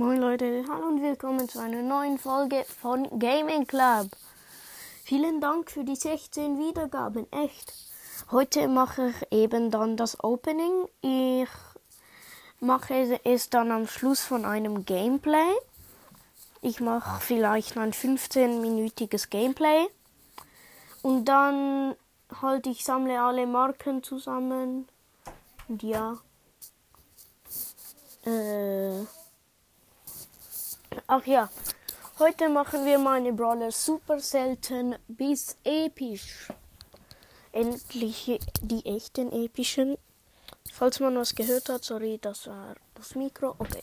Moin 0.00 0.20
Leute, 0.20 0.64
hallo 0.68 0.86
und 0.86 1.02
willkommen 1.02 1.48
zu 1.48 1.58
einer 1.58 1.82
neuen 1.82 2.18
Folge 2.18 2.64
von 2.64 3.18
Gaming 3.18 3.66
Club. 3.66 4.06
Vielen 5.02 5.40
Dank 5.40 5.72
für 5.72 5.82
die 5.82 5.96
16 5.96 6.56
Wiedergaben, 6.56 7.26
echt. 7.32 7.74
Heute 8.30 8.68
mache 8.68 9.08
ich 9.08 9.32
eben 9.32 9.72
dann 9.72 9.96
das 9.96 10.22
Opening. 10.22 10.86
Ich 11.00 11.48
mache 12.60 13.18
es 13.24 13.50
dann 13.50 13.72
am 13.72 13.88
Schluss 13.88 14.20
von 14.20 14.44
einem 14.44 14.84
Gameplay. 14.84 15.50
Ich 16.60 16.80
mache 16.80 17.20
vielleicht 17.20 17.76
ein 17.76 17.92
15-minütiges 17.92 19.30
Gameplay. 19.30 19.88
Und 21.02 21.24
dann 21.24 21.96
halt 22.40 22.68
ich 22.68 22.84
sammle 22.84 23.20
alle 23.20 23.48
Marken 23.48 24.04
zusammen. 24.04 24.86
Und 25.66 25.82
ja. 25.82 26.18
Äh. 28.24 29.17
Ach 31.06 31.24
ja. 31.26 31.48
Heute 32.18 32.48
machen 32.48 32.84
wir 32.84 32.98
meine 32.98 33.32
Brawler 33.32 33.70
super 33.70 34.18
selten 34.18 34.96
bis 35.06 35.56
episch. 35.64 36.48
Endlich 37.52 38.40
die 38.60 38.84
echten 38.84 39.30
epischen. 39.32 39.96
Falls 40.72 41.00
man 41.00 41.16
was 41.16 41.34
gehört 41.34 41.68
hat, 41.68 41.84
sorry, 41.84 42.18
das 42.20 42.46
war 42.46 42.74
das 42.94 43.14
Mikro. 43.14 43.54
Okay. 43.58 43.82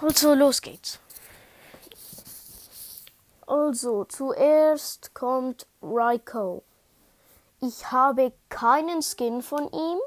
Also, 0.00 0.34
los 0.34 0.60
geht's. 0.60 0.98
Also, 3.46 4.04
zuerst 4.04 5.12
kommt 5.14 5.66
Raiko. 5.82 6.62
Ich 7.60 7.90
habe 7.90 8.32
keinen 8.48 9.02
Skin 9.02 9.42
von 9.42 9.70
ihm, 9.72 9.98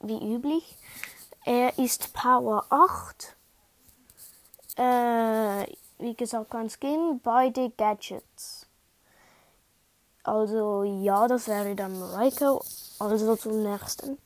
wie 0.00 0.34
üblich. 0.34 0.76
Er 1.44 1.78
ist 1.78 2.12
Power 2.12 2.66
8. 2.70 3.36
Äh, 4.80 5.66
wie 5.98 6.14
gesagt, 6.14 6.50
kein 6.50 6.70
Skin, 6.70 7.20
beide 7.22 7.68
Gadgets. 7.68 8.66
Also 10.24 10.84
ja, 10.84 11.28
das 11.28 11.48
wäre 11.48 11.74
dann 11.74 12.02
Raiko. 12.02 12.62
Also 12.98 13.36
zum 13.36 13.62
nächsten. 13.62 14.16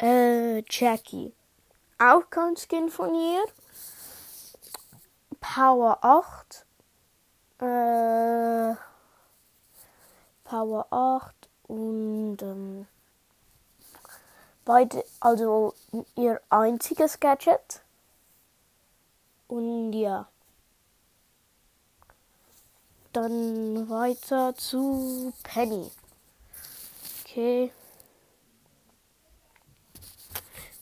Äh, 0.00 0.62
Jackie. 0.66 1.34
Auch 1.98 2.30
kein 2.30 2.56
Skin 2.56 2.88
von 2.88 3.14
ihr. 3.14 3.44
Power 5.40 5.98
8. 6.00 6.64
Äh, 7.58 8.74
Power 10.44 10.86
8 10.90 11.34
und 11.68 12.38
ähm, 12.40 12.86
beide, 14.64 15.04
also 15.20 15.74
ihr 16.16 16.40
einziges 16.48 17.20
Gadget. 17.20 17.82
Und 19.52 19.92
ja. 19.92 20.28
Dann 23.12 23.90
weiter 23.90 24.54
zu 24.54 25.34
Penny. 25.42 25.90
Okay. 27.20 27.70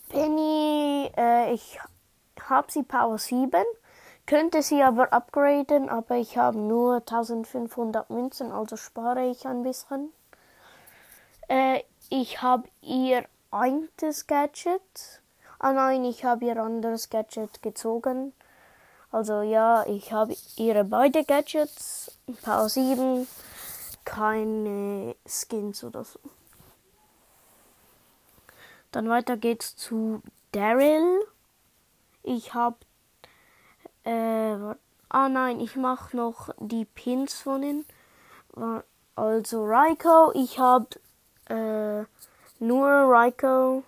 Penny, 0.07 1.11
äh, 1.17 1.53
ich 1.53 1.81
habe 2.39 2.71
sie 2.71 2.83
Power 2.83 3.17
7, 3.17 3.61
könnte 4.25 4.61
sie 4.61 4.81
aber 4.81 5.11
upgraden, 5.11 5.89
aber 5.89 6.15
ich 6.15 6.37
habe 6.37 6.57
nur 6.57 6.99
1500 6.99 8.09
Münzen, 8.09 8.53
also 8.53 8.77
spare 8.77 9.25
ich 9.25 9.45
ein 9.45 9.63
bisschen. 9.63 10.13
Äh, 11.49 11.83
ich 12.09 12.41
habe 12.41 12.69
ihr 12.81 13.25
eines 13.51 14.27
Gadget. 14.27 15.21
Ah 15.59 15.73
nein, 15.73 16.05
ich 16.05 16.23
habe 16.23 16.45
ihr 16.45 16.55
anderes 16.55 17.09
Gadget 17.09 17.61
gezogen. 17.61 18.31
Also 19.11 19.41
ja, 19.41 19.85
ich 19.87 20.13
habe 20.13 20.35
ihre 20.55 20.85
beide 20.85 21.25
Gadgets, 21.25 22.17
Power 22.43 22.69
7, 22.69 23.27
keine 24.05 25.15
Skins 25.27 25.83
oder 25.83 26.05
so. 26.05 26.19
Dann 28.91 29.09
weiter 29.09 29.37
geht's 29.37 29.75
zu 29.75 30.21
Daryl. 30.53 31.21
Ich 32.23 32.53
habe 32.53 32.77
äh, 34.03 34.75
ah 35.09 35.29
nein, 35.29 35.59
ich 35.59 35.75
mache 35.75 36.15
noch 36.15 36.49
die 36.59 36.85
Pins 36.85 37.33
von 37.41 37.63
ihnen. 37.63 37.85
Also 39.15 39.65
Raiko, 39.65 40.31
ich 40.33 40.57
habe 40.57 40.87
äh, 41.49 42.05
nur 42.59 42.87
Raiko, 42.87 43.83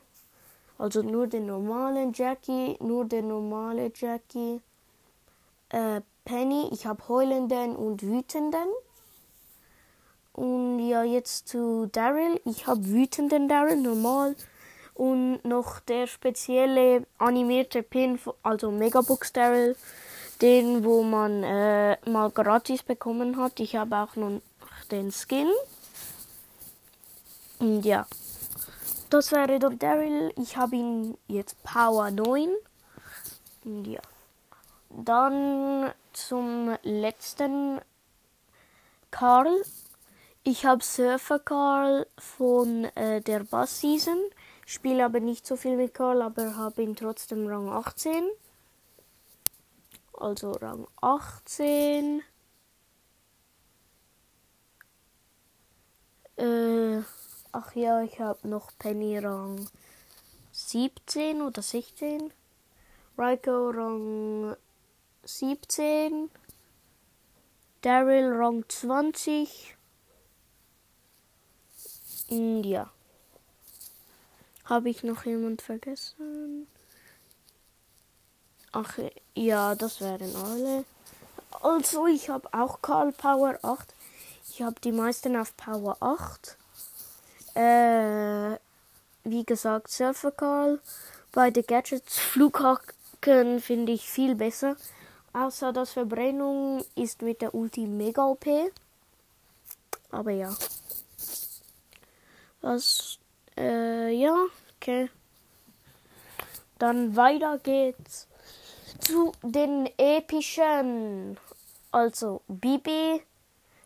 also 0.78 1.01
nur 1.01 1.28
den 1.28 1.45
normalen 1.45 2.13
Jackie, 2.13 2.78
nur 2.81 3.06
den 3.06 3.29
normale 3.29 3.91
Jackie 3.95 4.62
äh, 5.73 6.01
Penny, 6.25 6.69
ich 6.72 6.85
habe 6.85 7.07
heulenden 7.09 7.75
und 7.75 8.01
wütenden. 8.03 8.67
Und 10.31 10.79
ja, 10.79 11.03
jetzt 11.03 11.47
zu 11.47 11.88
Daryl. 11.91 12.39
Ich 12.45 12.66
habe 12.67 12.85
wütenden 12.88 13.47
Daryl, 13.47 13.78
normal. 13.78 14.35
Und 14.94 15.44
noch 15.44 15.79
der 15.79 16.07
spezielle 16.07 17.06
animierte 17.17 17.83
Pin, 17.83 18.19
also 18.44 18.72
Megabox 18.72 19.33
Daryl, 19.33 19.75
den, 20.41 20.83
wo 20.83 21.03
man 21.03 21.44
äh, 21.44 21.97
mal 22.09 22.29
gratis 22.29 22.83
bekommen 22.83 23.38
hat. 23.38 23.59
Ich 23.59 23.75
habe 23.75 23.95
auch 23.97 24.16
noch 24.16 24.41
den 24.91 25.12
Skin. 25.12 25.50
Und 27.59 27.83
ja, 27.83 28.06
das 29.09 29.31
wäre 29.31 29.59
dann 29.59 29.79
Daryl. 29.79 30.31
Ich 30.38 30.56
habe 30.57 30.75
ihn 30.75 31.17
jetzt 31.28 31.62
Power 31.63 32.12
9. 32.12 32.50
Und 33.66 33.88
ja. 33.88 34.01
Dann 34.96 35.92
zum 36.14 36.78
letzten 36.84 37.81
Karl. 39.09 39.64
Ich 40.44 40.66
habe 40.66 40.84
Surfer 40.84 41.40
Karl 41.40 42.06
von 42.18 42.86
äh, 42.96 43.22
der 43.22 43.40
Bass 43.44 43.80
Season. 43.80 44.20
Spiele 44.68 45.04
aber 45.06 45.20
nicht 45.20 45.48
so 45.48 45.56
viel 45.56 45.78
mit 45.78 45.96
Karl, 45.96 46.22
aber 46.22 46.56
habe 46.58 46.84
ihn 46.84 46.96
trotzdem 46.96 47.48
Rang 47.48 47.70
18. 47.70 48.24
Also 50.14 50.52
Rang 50.52 50.88
18. 51.02 52.22
Äh, 56.38 57.02
ach 57.52 57.75
ja, 57.75 58.04
ich 58.04 58.20
habe 58.20 58.48
noch 58.48 58.72
Penny 58.78 59.18
Rang 59.18 59.68
17 60.52 61.42
oder 61.42 61.64
16. 61.64 62.31
Raiko 63.18 63.70
Rang 63.72 64.56
17. 65.23 66.29
Daryl 67.81 68.34
Rang 68.34 68.66
20. 68.67 69.75
Ja. 72.29 72.89
Habe 74.66 74.89
ich 74.89 75.03
noch 75.03 75.25
jemand 75.25 75.62
vergessen? 75.62 76.67
Ach 78.72 78.97
ja, 79.35 79.75
das 79.75 80.01
wären 80.01 80.35
alle. 80.35 80.85
Also, 81.62 82.07
ich 82.07 82.29
habe 82.29 82.47
auch 82.53 82.81
Karl 82.81 83.12
Power 83.12 83.59
8. 83.62 83.94
Ich 84.50 84.62
habe 84.62 84.79
die 84.81 84.91
meisten 84.91 85.35
auf 85.35 85.56
Power 85.57 85.97
8. 86.00 86.57
Äh, 87.56 88.57
wie 89.23 89.44
gesagt, 89.45 89.89
Surfer 89.89 90.31
Karl. 90.31 90.81
Beide 91.31 91.62
Gadgets. 91.63 92.17
Flughaken 92.19 93.59
finde 93.59 93.91
ich 93.91 94.09
viel 94.09 94.35
besser. 94.35 94.75
Außer 95.33 95.73
dass 95.73 95.94
Verbrennung 95.94 96.85
ist 96.95 97.21
mit 97.23 97.41
der 97.41 97.55
Ulti 97.55 97.88
mega 97.88 98.25
OP. 98.25 98.45
Aber 100.11 100.31
ja. 100.31 100.55
Was? 102.61 103.17
Äh, 103.57 104.11
ja, 104.11 104.35
okay. 104.77 105.09
Dann 106.77 107.16
weiter 107.16 107.57
geht's 107.57 108.27
zu 109.00 109.31
den 109.41 109.89
epischen. 109.97 111.38
Also 111.91 112.41
Bibi, 112.47 113.21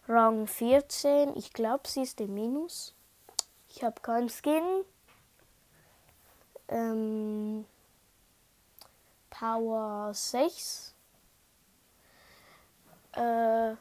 Rang 0.08 0.48
14. 0.48 1.36
Ich 1.36 1.54
glaube, 1.54 1.88
sie 1.88 2.04
ist 2.04 2.20
im 2.22 2.34
Minus. 2.34 2.94
Ich 3.70 3.84
habe 3.84 4.02
keinen 4.02 4.30
Skin. 4.30 4.84
Ähm, 6.68 7.66
Power 9.30 10.14
6. 10.14 10.94
Äh, 13.18 13.74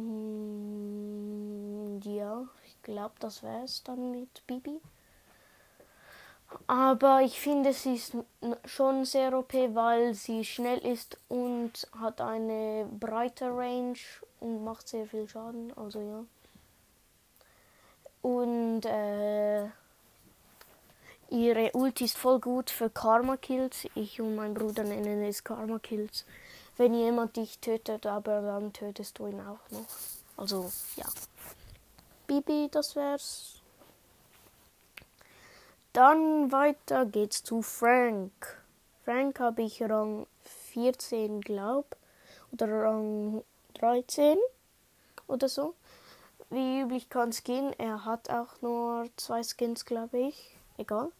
mm, 0.00 2.00
ja, 2.02 2.46
ich 2.66 2.82
glaube, 2.82 3.14
das 3.20 3.42
wäre 3.42 3.64
es 3.64 3.82
dann 3.82 4.10
mit 4.10 4.46
Bibi. 4.46 4.80
Aber 6.66 7.20
ich 7.22 7.38
finde, 7.40 7.72
sie 7.72 7.94
ist 7.94 8.16
schon 8.64 9.04
sehr 9.04 9.38
OP, 9.38 9.52
weil 9.52 10.14
sie 10.14 10.44
schnell 10.44 10.78
ist 10.78 11.18
und 11.28 11.86
hat 11.98 12.20
eine 12.20 12.86
breite 12.98 13.46
Range 13.46 13.98
und 14.40 14.64
macht 14.64 14.88
sehr 14.88 15.06
viel 15.06 15.28
Schaden. 15.28 15.72
Also 15.76 16.00
ja. 16.00 16.24
Und 18.22 18.84
äh, 18.86 19.68
Ihre 21.30 21.72
Ulti 21.72 22.06
ist 22.06 22.16
voll 22.16 22.40
gut 22.40 22.70
für 22.70 22.88
Karma 22.88 23.36
Kills. 23.36 23.86
Ich 23.94 24.20
und 24.20 24.34
mein 24.34 24.54
Bruder 24.54 24.84
nennen 24.84 25.22
es 25.22 25.44
Karma 25.44 25.78
Kills. 25.78 26.24
Wenn 26.78 26.94
jemand 26.94 27.36
dich 27.36 27.58
tötet, 27.58 28.06
aber 28.06 28.40
dann 28.40 28.72
tötest 28.72 29.18
du 29.18 29.26
ihn 29.26 29.40
auch 29.40 29.70
noch. 29.70 29.86
Also, 30.36 30.72
ja. 30.96 31.06
Bibi, 32.26 32.68
das 32.70 32.96
wär's. 32.96 33.60
Dann 35.92 36.52
weiter 36.52 37.04
geht's 37.04 37.42
zu 37.42 37.62
Frank. 37.62 38.62
Frank 39.04 39.40
habe 39.40 39.62
ich 39.62 39.82
Rang 39.82 40.26
14, 40.72 41.40
glaub. 41.40 41.96
Oder 42.52 42.68
Rang 42.84 43.42
13 43.74 44.38
oder 45.26 45.48
so. 45.48 45.74
Wie 46.50 46.80
üblich 46.82 47.10
kann 47.10 47.32
Skin. 47.32 47.72
Er 47.78 48.04
hat 48.04 48.30
auch 48.30 48.60
nur 48.62 49.06
zwei 49.16 49.42
Skins, 49.42 49.84
glaube 49.84 50.18
ich. 50.18 50.56
Egal. 50.76 51.10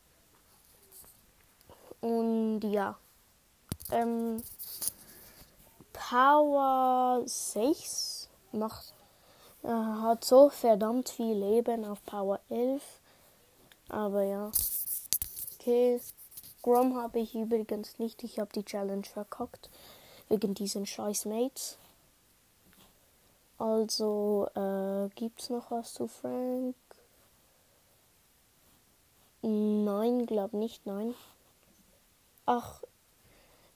Und 2.01 2.61
ja. 2.61 2.97
Ähm, 3.91 4.43
Power 5.99 7.23
6 7.27 8.29
macht, 8.53 8.95
äh, 9.65 9.69
hat 9.69 10.25
so 10.25 10.49
verdammt 10.49 11.09
viel 11.09 11.37
Leben 11.37 11.85
auf 11.85 12.05
Power 12.05 12.41
11. 12.49 12.83
Aber 13.89 14.23
ja. 14.23 14.51
Okay. 15.59 16.01
Grom 16.63 16.97
habe 16.97 17.19
ich 17.19 17.35
übrigens 17.35 17.99
nicht. 17.99 18.23
Ich 18.23 18.39
habe 18.39 18.51
die 18.55 18.65
Challenge 18.65 19.05
verkackt. 19.05 19.71
Wegen 20.29 20.55
diesen 20.55 20.87
scheiß 20.87 21.25
Mates. 21.25 21.79
Also, 23.59 24.49
äh, 24.55 25.09
gibt's 25.17 25.51
noch 25.51 25.71
was 25.71 25.95
zu 25.95 26.07
Frank? 26.07 26.77
Nein, 29.43 30.27
glaub 30.27 30.53
nicht, 30.53 30.87
nein. 30.87 31.15
Ach, 32.47 32.83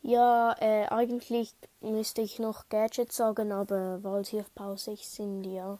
ja, 0.02 0.56
äh, 0.60 0.87
eigentlich 0.88 1.54
müsste 1.81 2.22
ich 2.22 2.40
noch 2.40 2.69
Gadgets 2.69 3.16
sagen, 3.16 3.52
aber 3.52 4.02
weil 4.02 4.25
sie 4.25 4.40
auf 4.40 4.52
Pause 4.54 4.96
sind, 4.96 5.44
ja. 5.44 5.78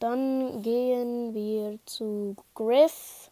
Dann 0.00 0.62
gehen 0.62 1.32
wir 1.32 1.78
zu 1.86 2.36
Griff. 2.54 3.30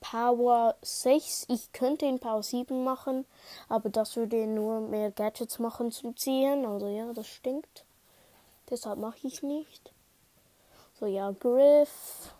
Power 0.00 0.76
6. 0.82 1.46
Ich 1.48 1.72
könnte 1.72 2.04
in 2.06 2.20
Power 2.20 2.42
7 2.42 2.84
machen, 2.84 3.24
aber 3.68 3.88
das 3.88 4.16
würde 4.16 4.46
nur 4.46 4.80
mehr 4.80 5.10
Gadgets 5.10 5.58
machen 5.58 5.90
zum 5.90 6.16
Ziehen. 6.16 6.64
Also 6.66 6.88
ja, 6.88 7.12
das 7.12 7.26
stinkt. 7.26 7.84
Deshalb 8.70 8.98
mache 8.98 9.26
ich 9.26 9.42
nicht. 9.42 9.92
So 11.00 11.06
ja, 11.06 11.32
Griff. 11.32 12.34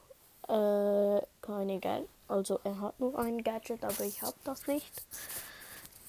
Äh, 0.47 1.23
keine 1.41 1.81
Gadget. 1.81 2.09
Also 2.29 2.61
er 2.65 2.81
hat 2.81 3.01
nur 3.01 3.19
ein 3.19 3.43
Gadget, 3.43 3.83
aber 3.83 4.05
ich 4.05 4.23
habe 4.23 4.37
das 4.45 4.67
nicht 4.67 4.93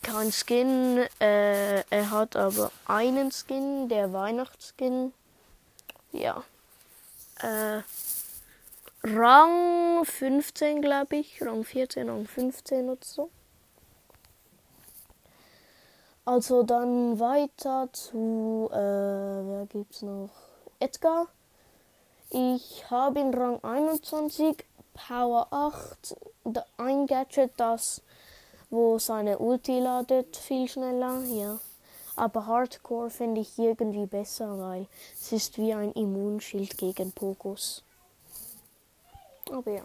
kein 0.05 0.31
Skin. 0.31 1.05
Äh, 1.19 1.81
er 1.89 2.11
hat 2.11 2.35
aber 2.35 2.71
einen 2.87 3.31
Skin, 3.31 3.89
der 3.89 4.13
Weihnachtsskin. 4.13 5.13
Ja. 6.11 6.43
Äh, 7.41 7.81
Rang 9.03 10.05
15, 10.05 10.81
glaube 10.81 11.17
ich. 11.17 11.41
Rang 11.41 11.63
14, 11.63 12.09
Rang 12.09 12.27
15 12.27 12.89
oder 12.89 13.03
so. 13.03 13.29
Also 16.23 16.63
dann 16.63 17.19
weiter 17.19 17.89
zu, 17.91 18.69
äh, 18.71 18.77
wer 18.77 19.67
gibt's 19.69 20.01
noch? 20.01 20.29
Edgar. 20.79 21.27
Ich 22.29 22.89
habe 22.89 23.19
in 23.19 23.33
Rang 23.33 23.63
21 23.63 24.65
Power 24.93 25.47
8 25.51 26.15
ein 26.77 27.05
Gadget, 27.05 27.51
das 27.57 28.01
wo 28.69 28.99
seine 28.99 29.37
Ulti 29.39 29.79
ladet 29.79 30.35
viel 30.37 30.67
schneller, 30.67 31.23
ja. 31.25 31.59
Aber 32.15 32.45
Hardcore 32.47 33.09
finde 33.09 33.41
ich 33.41 33.57
irgendwie 33.59 34.05
besser, 34.05 34.57
weil 34.57 34.87
es 35.13 35.31
ist 35.31 35.57
wie 35.57 35.73
ein 35.73 35.91
Immunschild 35.91 36.77
gegen 36.77 37.11
Pokus. 37.11 37.83
Aber 39.51 39.71
ja. 39.71 39.83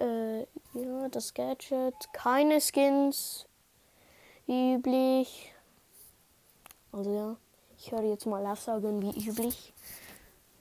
Äh, 0.00 0.40
ja, 0.74 1.08
das 1.10 1.34
Gadget. 1.34 1.94
Keine 2.12 2.60
Skins. 2.60 3.46
Üblich. 4.48 5.52
Also 6.92 7.14
ja. 7.14 7.36
Ich 7.78 7.92
höre 7.92 8.04
jetzt 8.04 8.26
mal 8.26 8.46
auf 8.46 8.60
sagen 8.60 9.02
wie 9.02 9.28
üblich. 9.28 9.74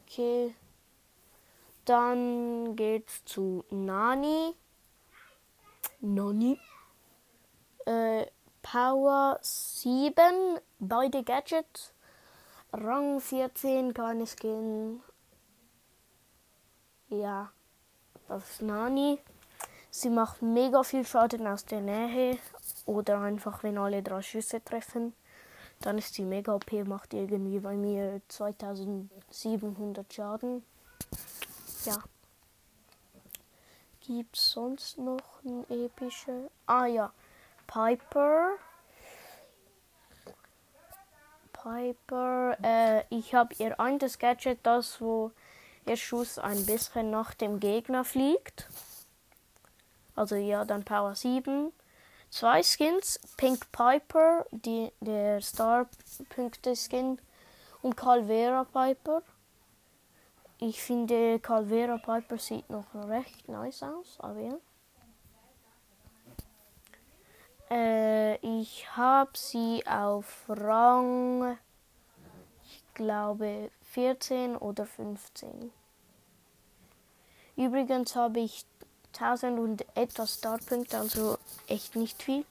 Okay. 0.05 0.53
Dann 1.85 2.75
geht's 2.75 3.23
zu 3.25 3.63
Nani. 3.69 4.53
Nani 6.01 6.59
äh, 7.85 8.25
Power 8.61 9.39
7, 9.41 10.59
beide 10.79 11.23
Gadgets. 11.23 11.93
Rang 12.73 13.21
14, 13.21 13.93
keine 13.93 14.25
Skin. 14.25 15.01
Ja, 17.09 17.51
das 18.27 18.49
ist 18.49 18.61
Nani. 18.61 19.19
Sie 19.91 20.09
macht 20.09 20.41
mega 20.41 20.83
viel 20.83 21.05
Schaden 21.05 21.47
aus 21.47 21.63
der 21.65 21.79
Nähe 21.79 22.37
oder 22.85 23.21
einfach, 23.21 23.63
wenn 23.63 23.77
alle 23.77 24.03
drei 24.03 24.21
Schüsse 24.21 24.61
treffen. 24.63 25.13
Dann 25.79 25.97
ist 25.97 26.15
sie 26.15 26.23
mega 26.23 26.53
OP, 26.53 26.71
macht 26.85 27.13
irgendwie 27.13 27.59
bei 27.59 27.75
mir 27.75 28.21
2700 28.27 30.13
Schaden. 30.13 30.65
Ja. 31.85 31.97
Gibt's 34.01 34.51
sonst 34.51 34.97
noch 34.97 35.43
ein 35.43 35.65
epische? 35.69 36.49
Ah 36.65 36.85
ja, 36.87 37.13
Piper. 37.67 38.51
Piper. 41.53 42.57
Äh, 42.63 43.03
ich 43.09 43.33
habe 43.33 43.55
ihr 43.57 43.79
eines 43.79 44.19
Gadget, 44.19 44.59
das 44.63 45.01
wo 45.01 45.31
ihr 45.85 45.97
Schuss 45.97 46.37
ein 46.39 46.65
bisschen 46.65 47.09
nach 47.11 47.33
dem 47.33 47.59
Gegner 47.59 48.03
fliegt. 48.03 48.67
Also 50.15 50.35
ja, 50.35 50.65
dann 50.65 50.83
Power 50.83 51.15
7. 51.15 51.71
Zwei 52.29 52.63
Skins, 52.63 53.19
Pink 53.37 53.71
Piper, 53.71 54.45
die, 54.51 54.91
der 54.99 55.41
Star-Punkte-Skin 55.41 57.19
und 57.81 57.95
Calvera 57.95 58.65
Piper. 58.65 59.21
Ich 60.59 60.81
finde 60.81 61.39
Calvera 61.39 61.97
Piper 61.97 62.37
sieht 62.37 62.69
noch 62.69 62.93
recht 62.93 63.47
nice 63.47 63.83
aus, 63.83 64.17
aber 64.19 64.39
ja. 64.39 64.57
Äh, 67.69 68.35
ich 68.37 68.95
habe 68.95 69.31
sie 69.33 69.83
auf 69.87 70.45
Rang, 70.47 71.57
ich 72.63 72.83
glaube, 72.93 73.71
14 73.91 74.55
oder 74.55 74.85
15. 74.85 75.71
Übrigens 77.55 78.15
habe 78.15 78.41
ich 78.41 78.65
1000 79.13 79.59
und 79.59 79.85
etwas 79.95 80.35
Startpunkte, 80.35 80.97
also 80.97 81.37
echt 81.67 81.95
nicht 81.95 82.21
viel. 82.21 82.45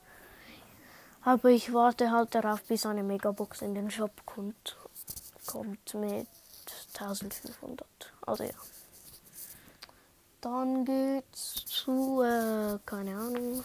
Aber 1.22 1.48
ich 1.48 1.72
warte 1.72 2.10
halt 2.10 2.34
darauf, 2.34 2.62
bis 2.64 2.84
eine 2.84 3.02
Megabox 3.02 3.62
in 3.62 3.74
den 3.74 3.90
Shop 3.90 4.12
kommt. 4.26 4.76
Kommt 5.46 5.94
mit 5.94 6.26
1500. 6.98 7.86
Also 8.26 8.44
ja. 8.44 8.54
Dann 10.40 10.84
geht's 10.84 11.54
zu, 11.66 12.20
äh, 12.22 12.78
keine 12.84 13.16
Ahnung, 13.16 13.64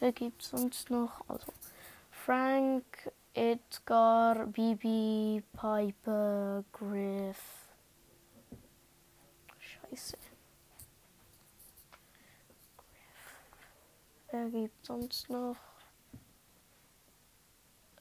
Wer 0.00 0.12
gibt 0.12 0.42
es 0.42 0.50
sonst 0.50 0.90
noch? 0.90 1.28
Also 1.28 1.52
Frank, 2.10 2.84
Edgar, 3.34 4.46
Bibi, 4.46 5.42
Piper, 5.52 6.64
Griff. 6.72 7.68
Scheiße. 9.58 10.16
Wer 14.30 14.50
gibt 14.50 14.86
sonst 14.86 15.28
noch? 15.30 15.56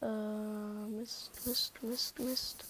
Äh, 0.02 0.88
Mist, 0.90 1.32
Mist, 1.46 1.82
Mist, 1.82 2.20
Mist. 2.20 2.66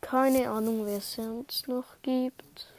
Keine 0.00 0.48
Ahnung, 0.48 0.86
wer 0.86 0.98
es 0.98 1.14
sonst 1.14 1.66
noch 1.66 2.00
gibt. 2.02 2.75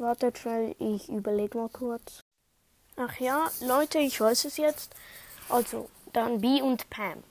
Wartet 0.00 0.38
schnell, 0.38 0.76
ich 0.78 1.08
überlege 1.08 1.58
mal 1.58 1.68
kurz. 1.68 2.22
Ach 2.96 3.18
ja, 3.18 3.50
Leute, 3.60 3.98
ich 3.98 4.20
weiß 4.20 4.44
es 4.44 4.56
jetzt. 4.56 4.94
Also, 5.48 5.88
dann 6.12 6.40
B 6.40 6.62
und 6.62 6.88
Pam. 6.88 7.24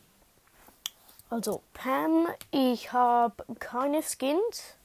Also, 1.30 1.62
Pam, 1.74 2.28
ich 2.52 2.92
habe 2.92 3.46
keine 3.60 4.02
Skins. 4.02 4.76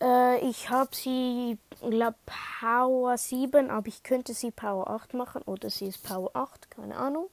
Äh, 0.00 0.38
ich 0.48 0.70
habe 0.70 0.94
sie, 0.94 1.58
glaube 1.80 2.16
Power 2.60 3.18
7, 3.18 3.70
aber 3.70 3.88
ich 3.88 4.02
könnte 4.02 4.32
sie 4.32 4.50
Power 4.50 4.88
8 4.88 5.14
machen 5.14 5.42
oder 5.42 5.68
sie 5.68 5.88
ist 5.88 6.02
Power 6.02 6.30
8, 6.34 6.70
keine 6.70 6.96
Ahnung. 6.96 7.28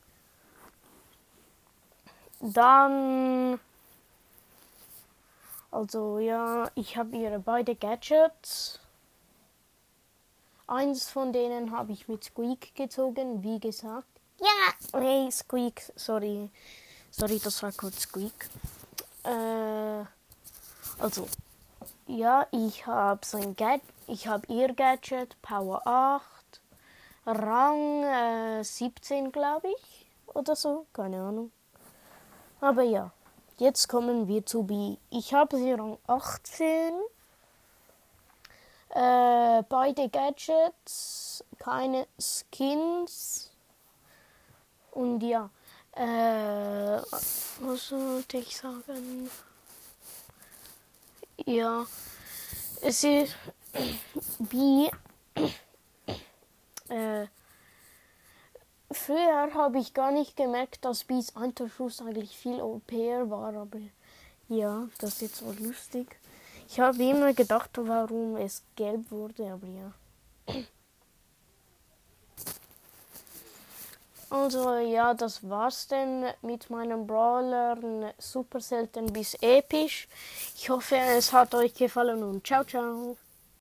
Dann 2.42 3.60
Also 5.78 6.18
ja, 6.18 6.72
ich 6.74 6.98
habe 6.98 7.16
ihre 7.16 7.38
beide 7.38 7.76
Gadgets. 7.76 8.80
Eins 10.66 11.08
von 11.08 11.32
denen 11.32 11.70
habe 11.72 11.92
ich 11.92 12.08
mit 12.08 12.24
Squeak 12.24 12.74
gezogen, 12.74 13.44
wie 13.44 13.60
gesagt. 13.60 14.08
Ja, 14.40 15.00
hey 15.00 15.32
Squeak, 15.32 15.84
sorry. 15.96 16.50
Sorry, 17.12 17.38
das 17.38 17.62
war 17.62 17.72
kurz 17.74 18.00
Squeak. 18.00 18.50
Äh, 19.24 20.04
also, 20.98 21.28
ja, 22.08 22.48
ich 22.50 22.88
habe 22.88 23.24
sein 23.24 23.56
Gadget, 23.56 23.84
ich 24.08 24.28
habe 24.28 24.52
ihr 24.52 24.74
Gadget, 24.74 25.40
Power 25.44 25.86
8, 25.86 26.24
Rang 27.28 28.04
äh, 28.04 28.64
17, 28.64 29.32
glaube 29.32 29.68
ich, 29.68 30.08
oder 30.34 30.56
so, 30.56 30.88
keine 30.92 31.22
Ahnung. 31.22 31.52
Aber 32.62 32.82
ja, 32.82 33.12
jetzt 33.58 33.88
kommen 33.88 34.28
wir 34.28 34.46
zu 34.46 34.64
B. 34.64 34.98
Ich 35.10 35.34
habe 35.34 35.58
sie 35.58 35.74
Rang 35.74 35.98
18. 36.08 36.94
Äh, 38.90 39.64
beide 39.70 40.10
Gadgets, 40.10 41.44
keine 41.60 42.08
Skins. 42.20 43.52
Und 44.92 45.22
ja, 45.22 45.50
äh, 45.92 47.02
was 47.60 47.88
sollte 47.88 48.38
ich 48.38 48.56
sagen? 48.56 49.30
Ja, 51.46 51.86
es 52.82 53.04
ist 53.04 53.36
wie 54.40 54.90
äh, 56.90 57.28
früher 58.92 59.54
habe 59.54 59.80
ich 59.80 59.94
gar 59.94 60.12
nicht 60.12 60.36
gemerkt, 60.36 60.86
dass 60.86 61.04
Bees 61.04 61.32
Unterschuss 61.32 62.02
eigentlich 62.02 62.38
viel 62.38 62.62
OP 62.62 62.92
war, 62.92 63.54
aber 63.56 63.80
ja, 64.50 64.88
das 65.00 65.14
ist 65.14 65.22
jetzt 65.22 65.36
so 65.38 65.52
lustig. 65.60 66.18
Ich 66.70 66.80
habe 66.80 67.02
immer 67.04 67.34
gedacht, 67.34 67.72
warum 67.76 68.36
es 68.38 68.64
gelb 68.76 69.10
wurde, 69.12 69.52
aber 69.52 69.68
ja. 69.68 69.94
Also 74.30 74.76
ja, 74.76 75.14
das 75.14 75.48
war's 75.50 75.88
denn 75.88 76.26
mit 76.42 76.70
meinem 76.70 77.08
Brawler. 77.08 77.78
Super 78.18 78.60
selten 78.60 79.14
bis 79.14 79.36
episch. 79.36 80.10
Ich 80.56 80.70
hoffe, 80.70 80.98
es 80.98 81.32
hat 81.32 81.56
euch 81.56 81.74
gefallen 81.74 82.24
und 82.24 82.46
ciao, 82.46 82.66
ciao. 82.66 83.16